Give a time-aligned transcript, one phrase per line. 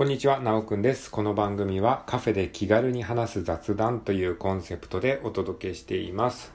[0.00, 1.10] こんにちは、なおくんです。
[1.10, 6.54] この番組はカフェで気軽に話す雑談というコンセプトでお届けしています。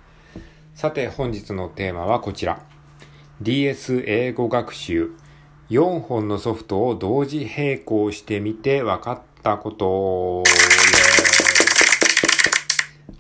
[0.74, 2.66] さて、本日のテーマはこちら。
[3.42, 5.12] DS 英語学習。
[5.70, 10.44] 4本のソフトを同時並行してみて分かったこと。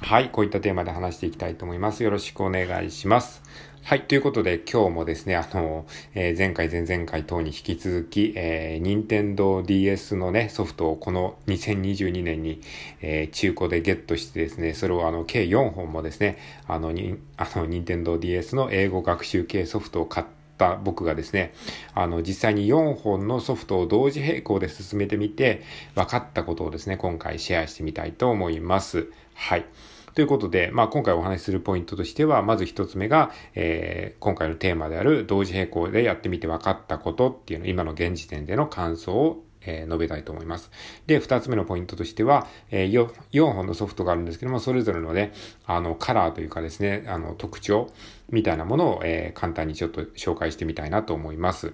[0.05, 2.03] はい、こういったテーマで話していきたいと思います。
[2.03, 3.41] よろしくお願いします。
[3.81, 4.03] はい。
[4.03, 12.61] ということで、今日もですね、あの、えー、前回、前々回等に引き続き、えー、任天堂 DS のね、ソフトをこの2022年に、
[13.02, 20.27] えー、中古でゲットしてですね、それをあの、計4本もですね、あの、に、あの、任天堂 DS の英語学習系ソフトを買っ
[20.59, 21.52] た僕がですね、
[21.95, 25.63] あの、実際に4本のソフトを同時並行で進めてみて、
[25.95, 29.11] 分かったことをですね、今回シェアしてみたいと思います。
[29.33, 29.66] はい。
[30.15, 40.71] ということで、まあ、今回お話しするポイントとしては、まず一つ目が、えー、今回のテーマである同時並行でやってみて分かったことっていうの、今の現時点での感想をえ、述べたいと思います。
[41.07, 45.33] で、二つ目のポイントとしては、えー、4本のソフトがあるんですけども、それぞれのね、
[45.66, 47.91] あの、カラーというかですね、あの、特徴
[48.29, 51.73] みたいなものを、え、簡単にちょっと紹介してみたいなと思います。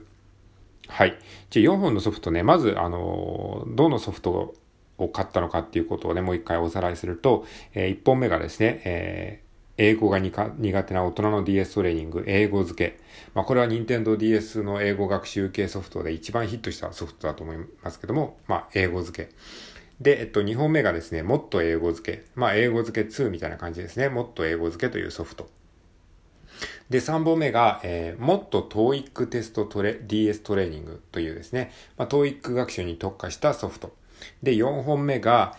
[0.87, 1.17] はい。
[1.49, 4.55] じゃあ4本のソフトね、まず、あの、どのソフト
[5.03, 12.99] を買ったのかっていうことをね、もう一回おさらいすると、えー、1本目がですね、えー英語が苦手な大人の DS トレーニング、英語付け。
[13.33, 19.31] まあ、これは Nintendo DS の英語学習系ソフトで一番ヒットしたソフトだと思いますけども、まあ、英語付け。
[19.99, 22.25] で、えっと、2本目がですね、もっと英語付け。
[22.35, 24.09] まあ、英語付け2みたいな感じですね。
[24.09, 25.49] もっと英語付けというソフト。
[26.91, 33.95] で、3本目が、えー、もっと TOEIC テストトレ、DS トレーニングというですね、まあ、TOEIC 学習に特化したソフト。
[34.43, 35.57] で、4本目が、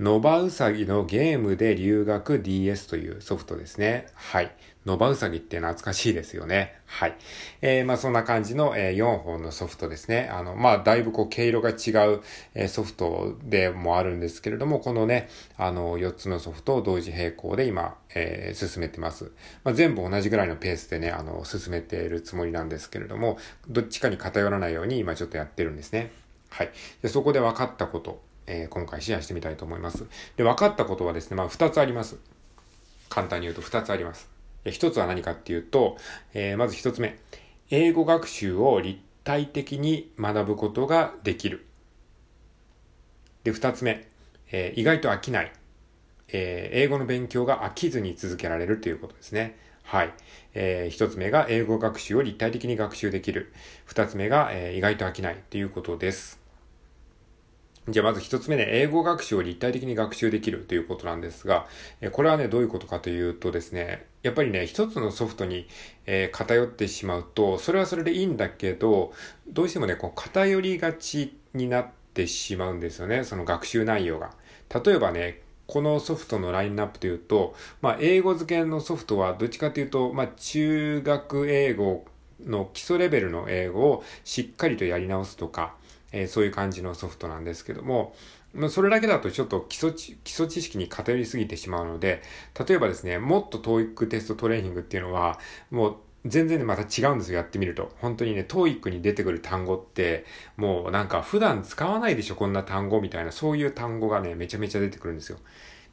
[0.00, 4.06] ノバウサギのゲームで留学 DS というソフトですね。
[4.14, 4.52] はい。
[4.84, 6.74] ノバウサギって懐かしいですよね。
[6.84, 7.16] はい。
[7.62, 10.28] えー、まあそんな感じの、えー、4本のソフトですね。
[10.32, 11.72] あの、まあだいぶこう毛色が違
[12.12, 12.22] う、
[12.54, 19.30] えー、ソフトでもあるんですけれども、このね、あの、4つのソフトを同時並行で今、えー、進めてます。
[19.62, 23.38] まあ全部同じぐらいのペースでね、あの、進めているつもりなんですけれども、
[23.68, 26.10] どっちかに偏らないように今ちょっとやってるんですね。
[26.54, 26.70] はい。
[27.02, 30.06] でそこで分かったこと、えー、今回シェアしてみたいと思います。
[30.36, 32.16] で、分かったことはですね、まあ、二つあります。
[33.08, 34.28] 簡単に言うと二つあります。
[34.64, 35.96] 一つは何かっていうと、
[36.32, 37.18] えー、まず一つ目。
[37.70, 41.66] 英語学習を立体的に学ぶことができる。
[43.42, 44.06] で、二つ目。
[44.52, 45.52] えー、意外と飽きない。
[46.28, 49.58] えー、英語の勉強が飽きずに続けられるということですね。
[49.82, 50.14] はい。
[50.54, 53.52] えー、一つ目が英語学習を立体的に学習できる。
[53.86, 56.43] 二つ目が、えー、意外と飽きないということです。
[57.86, 61.66] じゃあまず一つ目ね、英語学習を立体的に学習できるということなんですが、
[62.12, 65.68] これはね、どういうことかというとですね、やっぱりね、一つのソフトに、
[66.06, 69.12] え、偏ってしまうと、それはそれでいいんだけど、
[69.48, 74.30] どうしてもね、こう偏りがちになってしまうんですよね、その学習内容が。
[74.82, 82.06] 例えばね、このソフトのラインナップというと、まあ、英語付けのソフトはどっちかというと、まあ、中学英語
[82.46, 85.74] の基礎レベルの英語をしっかりとやり直すとか、
[86.14, 88.14] えー、そういう感じのソフトなんですけども、
[88.54, 92.22] ま、それだけだとちょっと基礎基礎知識に偏りすぎてしまうので、
[92.66, 97.90] 例えばですね、もっと TOEIC テストトレーニングっていうのは、もう全然また違うんですよ、やってみると。
[98.00, 100.24] 本当にね、TOEIC に出てくる単語って、
[100.56, 105.38] もうなんか普段使わないでしょ、こんな単語みたいな、そういう単語がね、めちゃめちゃ出てくるんですよ。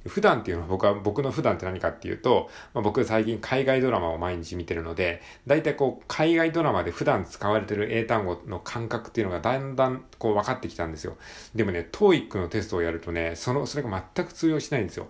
[0.07, 11.17] 普段っていうのは僕は、僕の普段って何かっていうと、まあ、僕最近海外ドラマを毎日見てるので、大体こう、海外ドラマで普段使われてる英単語の感覚っていうのがだんだんこう分かってきたんですよ。
[11.53, 15.07] でもね、TOEIC のテストをやるとね、その、それが全く通用しないんですよ。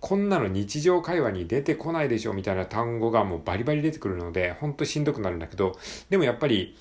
[0.00, 5.78] こんなの日常会話に出てこないでしょみたいな単語がもうバリバリ出てくるので、ほんとしんどくなるんだけど、
[6.10, 6.76] でもやっぱり、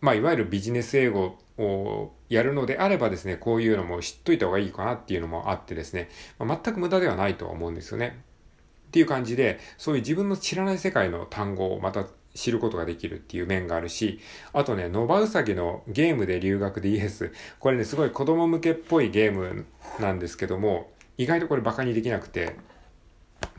[0.00, 8.22] まあ、いわゆるビジネス英語をやるのであればですね、こういうのも知っといた方がいいかなっていうのもあってですね、まあ、全く無駄ではないとは思うんですよね。
[8.88, 14.20] っていう感じで、そういう自分の知らない世界の単語をまた知ることができるっていう面があるし、
[14.52, 17.32] あとね、ノバウサギのゲームで留学 DS。
[17.58, 19.66] これね、すごい子供向けっぽいゲーム
[20.00, 22.56] なんですけども、意外とこれバカにできなくて、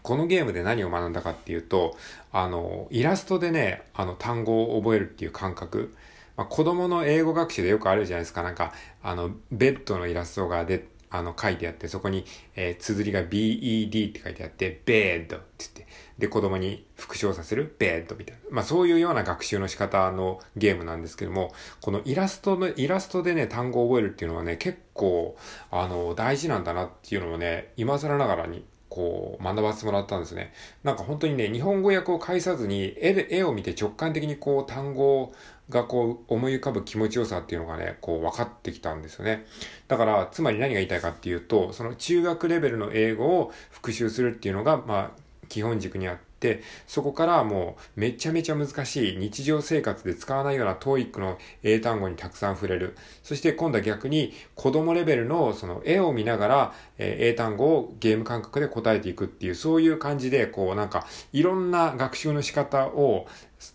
[0.04, 1.98] このゲームで何を学んだかっていうと、
[2.32, 5.96] あの、イラストでね、あの単語を覚えるっていう感覚。
[6.38, 8.44] まあ、子供の英語学習でよくあるじゃないですか。
[8.44, 15.88] なんか、あの、ベッドのイラストがで、あの、書いてあって、そこに、えー、綴りが BED って書いてあって、ベッドって言って、
[16.18, 18.42] で、子供に復唱させるベッドみたいな。
[18.52, 25.38] まあ、そういうような学習の仕方のゲームなんですけども、このイラストの、イラストでね、単語を覚えるっていうのはね、結構、
[25.72, 28.66] あの、大事なんだなっていうのをね、今更ながらに
[28.96, 30.54] こう、学ばせてもらったんですね。
[30.84, 35.34] なんか本当にね、日本語訳を介さずに、絵で、絵を見て直感的にこう、単語
[35.70, 39.46] がこう思い浮かぶ気持ちよさっていうのがね、こう分かってきたんですよね。
[39.90, 45.20] だから、つまり何が言いたいかっていうと、その中学レベルの英語を復習するっていうのが、まあ、
[45.50, 52.96] 基本軸にあって、でそこからもうめちゃめちゃ難しい日常生活で使わないような TOEIC の英単語にたくさん触れる。
[53.24, 63.28] そして今度は逆に子供レベルのその絵を見ながら、え、英単語をゲーム感覚で答えていくっていうそういう感じでこうなんかいろんな学習の仕方を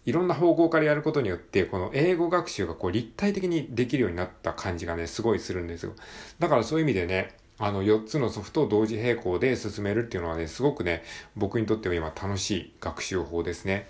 [0.05, 5.95] いろんな方向からやることによって、この英語学習がこう立体的にできるようになった感じがね、すごいするんですよ。
[6.39, 11.05] だからそういう意味でね、あの4つのソフトを同時並行で進めるっていうのはね、すごくね、
[11.37, 13.89] 僕にとっては今楽しい学習法ですね。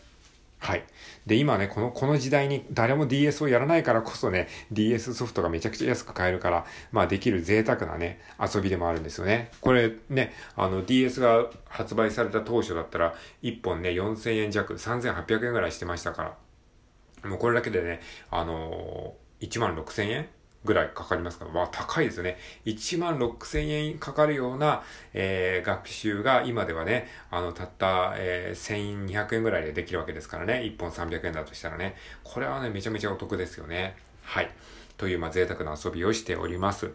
[0.58, 0.84] はい。
[1.25, 9.50] で、今ね、この、この時代に誰も DS をやらないからこそね、DS ソフトがめちゃくちゃ安く買えるから、まあできる贅沢なね、遊びでもあるんですよね。
[9.61, 16.37] これね、あの DS が発売された当初だったら、1本ね、4000円弱、3800円ぐらいしてましたか
[17.22, 18.00] ら、もうこれだけでね、
[18.31, 20.28] あのー、1万6000円
[20.65, 22.37] ぐらいかかりますから、まあ高いですよね。
[22.67, 24.83] 1万6千円かかるような、
[25.15, 30.62] えー、学習が今ではね、あの、たった、えー、1200円ぐらいでできるわけですからね。
[30.65, 31.97] 1本300円だとしたらね。
[32.25, 33.97] これはね、めちゃめちゃお得ですよね。
[34.23, 34.51] はい。
[35.00, 36.91] という、まあ、贅沢な遊びをしております。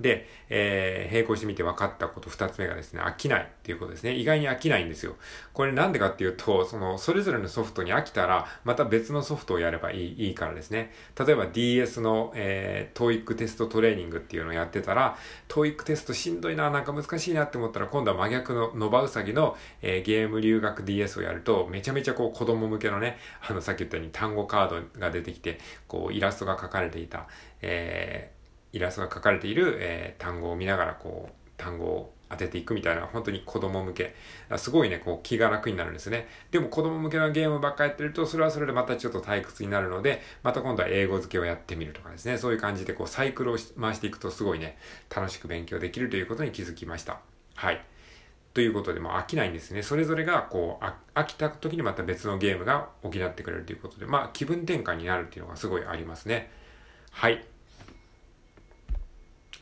[0.00, 4.14] で、えー、並行してみて分かったこと二つ目がですね、飽きないっていうことですね。
[4.14, 5.16] 意外に飽きないんですよ。
[5.52, 10.92] これなんでかっていうと、その、それぞれのソフトに飽きたら、また別のソフトをやればいい、いいからですね。
[11.18, 15.18] 例えば DS の、えー、TOEIC テストトレーニングっていうのをやってたら、
[15.48, 27.26] TOEIC テストしんどいな、なんか難しいなって思ったら、今度は真逆のノバウサギの、えー、ゲーム留学 DS をやると、めちゃめちゃこう子供向けのね、あの、さっき言ったように単語カードが出てきて、こう、イラストが書かれていた、
[27.62, 34.14] えー、イラストが書かれている、えー、単語を見ながらこう単語を当てていくみたいな本当に子供向け。
[34.56, 36.28] すごいねこう気が楽になるんですね。
[36.52, 42.38] でも子供向けのゲームばっかやってるとそれはそれでまたちょっと退屈になるのでまた今度は英語付けをやってみるとかですね。
[42.38, 44.78] そういう感じでこうサイクルを回していくとすごいね
[45.14, 47.20] 楽しく勉強できるということに気づきました。
[47.56, 47.84] はい。
[48.52, 49.82] ということで、も飽きないんですね。
[49.82, 50.84] それぞれが、こう、
[51.14, 56.50] 飽きた時にまた別のゲームが補ってくれるということで、まあ、気分転換になるっていうのがすごいありますね。
[57.10, 57.44] はい。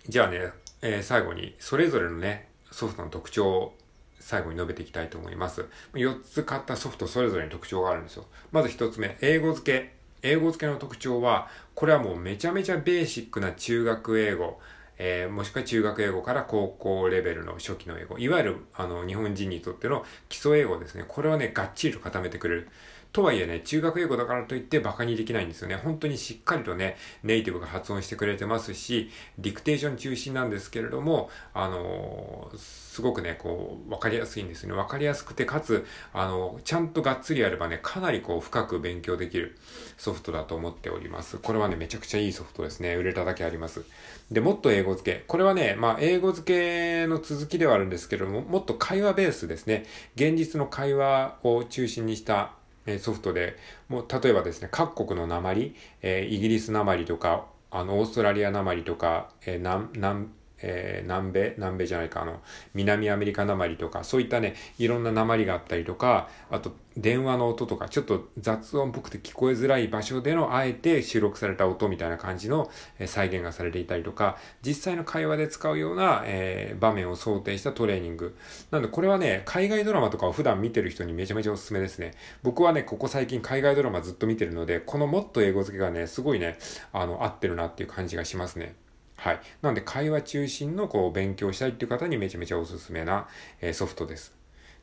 [0.08, 3.74] じゃあね、えー、最後にそれぞれのね、ソフトの特徴を
[4.20, 5.66] 最後に述べていきたいと思います。
[5.94, 8.26] 4つ買ったソフトそれぞれに特徴があるんですよ。
[8.52, 9.98] まず1つ目、英語付け。
[10.22, 14.60] 英語付けの特徴は、これはもうめちゃめちゃベーシックな中学英語。
[14.98, 18.18] えー、もしくは中学英語から高校レベルの初期の英語。
[18.18, 21.04] いわゆる、あの、日本人にとっての基礎英語ですね。
[21.06, 22.68] これをね、がっちりと固めてくれる。
[23.12, 25.76] とはいえね、中学英語だからといって馬鹿にできないんですよね。
[25.76, 34.74] 本当にしっかりとね、ネイティブが発音してくれてますし、ディクテーション中心なんですけれども、あのー、すごくね、こう、わかりやすいんですよね。
[34.76, 39.56] わかりやすくて、かつ、あの、ちゃんとがっつりやればね、かなりこう、深く勉強できる
[39.96, 41.38] ソフトだと思っております。
[41.38, 42.94] これはね、めちゃくちゃいいソフトですね。
[42.94, 43.84] 売れただけあります。
[44.30, 45.24] で、もっと英語付け。
[45.26, 49.86] これはね、まあ、英語付けの続きではあるんですけれども、もっと会話ベースですね。
[50.14, 52.57] 現実の会話を中心にした
[52.88, 53.56] えソフトで、
[53.88, 60.28] もう例えばですね、各国の鉛、え、イギリス鉛とか、あの、オーストラリア鉛とか、えー、南、南、
[60.62, 62.40] えー、南米、南米じゃないか、あの、
[62.74, 78.36] 南アメリカ鉛とか、そういったね、いろんな鉛があったりとか、あと、電話の音とか、ちょっと雑音っぽくて聞こえづらい場所での、あえて収録された音みたいな感じの、え、再現がされていたりとか、実際の会話で使うような、えー、場面を想定したトレーニング。
[78.72, 82.14] なんで、これはね、海外ドラマとかを普段見てる人にめちゃめちゃおすすめですね。
[82.42, 86.58] 僕はね、ここ最近海外ドラマずっと見てるので、このもっと英語付けがね、すごいね、
[86.92, 88.74] あの、合ってるなっていう感じがしますね。
[89.18, 89.40] はい。
[89.62, 93.26] なので、会話中心のこう勉強したいっていう方にめちゃめちゃおすすめな、
[93.60, 94.37] えー、ソフトです。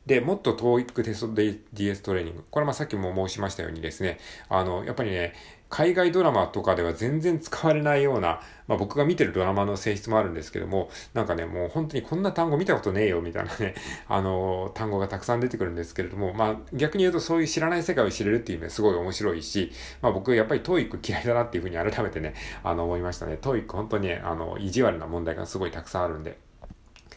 [0.06, 2.44] で、もっと TOEIC テスト DS トレーニング。
[2.50, 5.34] これはまあさっきも申しましたようにですね、あの、やっぱりね、
[5.68, 13.74] 海外ドラマとかでは全然使われないような、まあ僕が見てるドラマの性質もあるんですけども、なんかね、もう本当にこんな単語見たことねえよみたいなね、
[14.06, 19.72] あの単語がたくさん出てくるんですけれども、まあ逆に言うとそういう知らない世界を知れるっていうのはすごい面白いし、
[20.02, 23.36] まあ僕やっぱり TOEIC 嫌いだなっていうふうに改めてね、あの思いましたね。
[23.40, 26.45] TOEIC 本当にね、あの、意地悪な問題がすごいたくさんあるんで。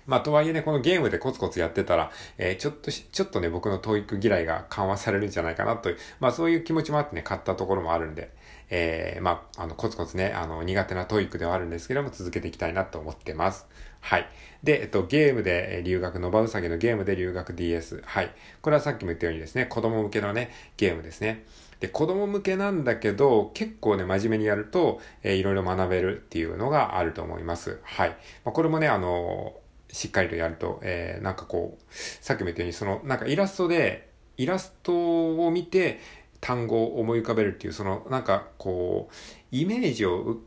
[0.10, 8.32] まあ、とはいえね、このゲームでコツコツやってたら、えー、ちょっとし、ちょっとね、僕の教育嫌いが緩和されるんじゃないかなという、まあ、そういう気持ちもあってね、買ったところもあるんで、
[8.72, 13.68] えー、まあ、あの、コツコツね、あの、苦手な TOEIC ではあるんですけども、続けていきたいなと思ってます。
[14.02, 14.28] はい。
[14.64, 18.02] で、えっと、ゲームで留学、 NOVA うさぎのゲームで留学 DS。
[18.04, 18.32] はい。
[18.64, 21.46] これはさっきも言ったようにですね、子供向けのね、ゲームですね。
[21.82, 27.80] で、子供向けなんだけど、結構ね、真面目にやると、えー、いろいろ学べるっていうのがあると思います。
[27.84, 28.10] はい。
[28.44, 29.54] まあ、これもね、あの
[29.92, 36.00] しっかりとやると、えー、なんかこう、さっきも言ったように、その、なんかイラストで、イラストを見て、
[36.42, 39.14] 単語を思い浮かべるっていう、そのなんかこう、
[39.52, 40.38] イメージを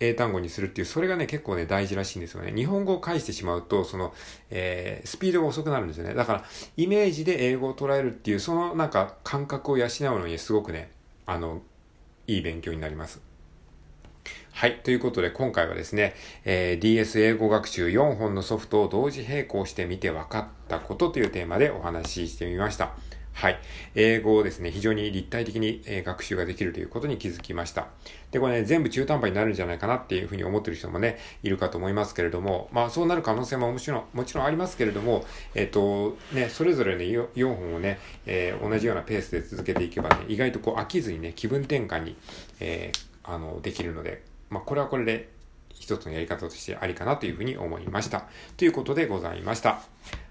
[0.00, 2.52] 英単語にするっていう、それがね、結構ね、大事らしいんですよね。
[2.52, 4.12] 日本語を返してしまうと、その、
[4.50, 6.14] えー、スピードが遅くなるんですよね。
[6.14, 6.44] だから、
[6.76, 9.88] イメージで英語を捉えるっていう、そのなんか感覚を養う
[10.18, 10.90] のにすごくね、
[11.26, 11.62] あの、
[12.26, 13.20] いい勉強になります。
[14.52, 14.80] はい。
[14.84, 16.14] ということで、今回はですね、
[16.44, 22.92] えー、DS 英語学習4本のソフトを同時並行してみて分かったことというテーマでお話ししてみました。
[23.32, 23.58] はい。
[23.94, 27.88] 英語をですね、非常に立体的に、え学習ができるということに気づきました。
[28.30, 35.24] で、これね、全部中途半端になるんじゃないかなっていうふうに思ってる人もね、いるかと思いますけれども、まあそうなる可能性ももちろん、もちろんありますけれども、
[35.54, 42.16] えっ、と、ね、それぞれね、4本をね、えー、同じようなペースで続けていけばね、意外とこう飽きずにね、気分転換に、
[42.60, 45.28] えー、あの、できるので、まあこれはこれで
[45.70, 48.24] 一つのやり方としてありかなというふうに思いました。
[48.56, 49.82] ということでございました。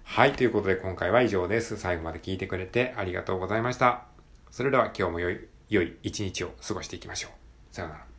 [0.03, 1.77] はい、ということで今回は以上です。
[1.77, 4.05] 最後まで聞いてくれてありがとうございました。
[4.49, 7.31] それでは今日も良い、良い一日を過ごしていきましょう。
[7.75, 8.10] さよなら。